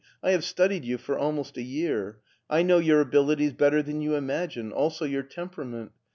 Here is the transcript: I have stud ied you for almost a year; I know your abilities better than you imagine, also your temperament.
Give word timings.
I 0.23 0.31
have 0.31 0.43
stud 0.43 0.71
ied 0.71 0.83
you 0.83 0.97
for 0.97 1.15
almost 1.15 1.57
a 1.57 1.61
year; 1.61 2.21
I 2.49 2.63
know 2.63 2.79
your 2.79 3.01
abilities 3.01 3.53
better 3.53 3.83
than 3.83 4.01
you 4.01 4.15
imagine, 4.15 4.71
also 4.71 5.05
your 5.05 5.21
temperament. 5.21 5.91